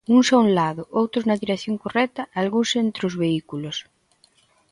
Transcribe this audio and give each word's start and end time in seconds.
Uns 0.15 0.27
a 0.33 0.37
un 0.43 0.49
lado, 0.59 0.81
outros 1.01 1.23
na 1.25 1.39
dirección 1.43 1.75
correcta, 1.83 2.23
algúns 2.41 2.69
entre 2.83 3.03
os 3.09 3.17
vehículos. 3.23 3.77